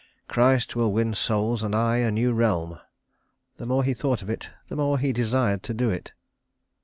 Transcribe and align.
Christ 0.27 0.75
will 0.75 0.91
win 0.91 1.13
souls 1.13 1.61
and 1.61 1.75
I 1.75 1.97
a 1.97 2.09
new 2.09 2.33
realm." 2.33 2.79
The 3.57 3.67
more 3.67 3.83
he 3.83 3.93
thought 3.93 4.23
of 4.23 4.31
it 4.31 4.49
the 4.67 4.75
more 4.75 4.97
he 4.97 5.13
desired 5.13 5.61
to 5.61 5.75
do 5.75 5.91
it. 5.91 6.11